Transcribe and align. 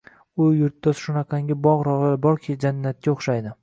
U 0.45 0.47
yurtda 0.59 0.93
shunaqangi 1.01 1.59
bog‘-rog‘lar 1.69 2.19
borki, 2.29 2.61
jannatga 2.67 3.19
o‘xshaydi. 3.19 3.59